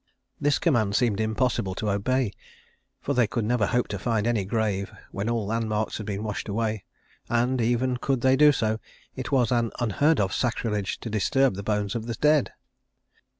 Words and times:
This 0.39 0.57
command 0.57 0.95
seemed 0.95 1.21
impossible 1.21 1.75
to 1.75 1.91
obey; 1.91 2.33
for 3.01 3.13
they 3.13 3.27
could 3.27 3.45
never 3.45 3.67
hope 3.67 3.87
to 3.89 3.99
find 3.99 4.25
any 4.25 4.45
grave, 4.45 4.91
when 5.11 5.29
all 5.29 5.45
landmarks 5.45 5.97
had 5.99 6.07
been 6.07 6.23
washed 6.23 6.49
away; 6.49 6.85
and, 7.29 7.61
even 7.61 7.97
could 7.97 8.21
they 8.21 8.35
do 8.35 8.51
so, 8.51 8.79
it 9.15 9.31
was 9.31 9.51
an 9.51 9.69
unheard 9.79 10.19
of 10.19 10.33
sacrilege 10.33 10.99
to 11.01 11.11
disturb 11.11 11.53
the 11.53 11.61
bones 11.61 11.93
of 11.93 12.07
the 12.07 12.15
dead. 12.15 12.51